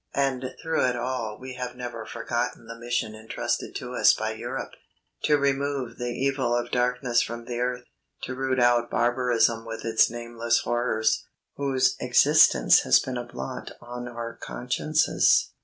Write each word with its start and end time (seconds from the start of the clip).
And 0.15 0.55
through 0.59 0.83
it 0.87 0.95
all 0.95 1.37
we 1.39 1.53
have 1.57 1.75
never 1.75 2.07
forgotten 2.07 2.65
the 2.65 2.75
mission 2.75 3.13
entrusted 3.13 3.75
to 3.75 3.93
us 3.93 4.15
by 4.15 4.31
Europe 4.31 4.71
to 5.25 5.37
remove 5.37 5.99
the 5.99 6.09
evil 6.11 6.55
of 6.55 6.71
darkness 6.71 7.21
from 7.21 7.45
the 7.45 7.59
earth 7.59 7.83
to 8.23 8.33
root 8.33 8.59
out 8.59 8.89
barbarism 8.89 9.63
with 9.63 9.85
its 9.85 10.09
nameless 10.09 10.61
horrors, 10.61 11.23
whose 11.57 11.97
existence 11.99 12.79
has 12.79 12.99
been 12.99 13.15
a 13.17 13.23
blot 13.25 13.73
on 13.79 14.07
our 14.07 14.35
consciences. 14.41 15.51